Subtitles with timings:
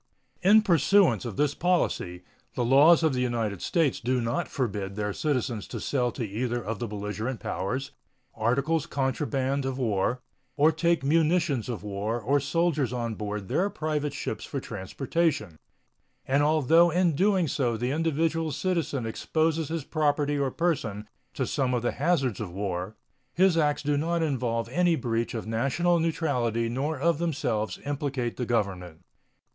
[0.41, 2.23] In pursuance of this policy,
[2.55, 6.59] the laws of the United States do not forbid their citizens to sell to either
[6.59, 7.91] of the belligerent powers
[8.33, 10.19] articles contraband of war
[10.57, 15.59] or take munitions of war or soldiers on board their private ships for transportation;
[16.25, 17.47] and although in so doing
[17.79, 22.95] the individual citizen exposes his property or person to some of the hazards of war,
[23.35, 28.47] his acts do not involve any breach of national neutrality nor of themselves implicate the
[28.47, 29.01] Government.